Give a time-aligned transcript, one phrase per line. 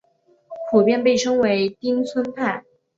[0.67, 2.63] 普遍被称为町村派。